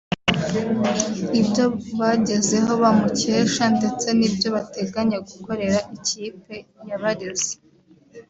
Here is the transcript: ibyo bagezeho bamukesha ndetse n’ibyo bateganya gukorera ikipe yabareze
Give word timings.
ibyo 1.39 1.65
bagezeho 1.99 2.71
bamukesha 2.83 3.63
ndetse 3.77 4.07
n’ibyo 4.19 4.47
bateganya 4.55 5.17
gukorera 5.27 5.79
ikipe 5.95 6.55
yabareze 6.89 7.53